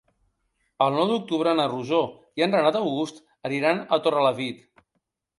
El 0.85 0.95
nou 0.99 1.03
d'octubre 1.09 1.51
na 1.59 1.65
Rosó 1.73 1.99
i 2.41 2.45
en 2.45 2.55
Renat 2.57 2.77
August 2.79 3.19
aniran 3.51 3.83
a 3.83 4.01
Torrelavit. 4.07 4.65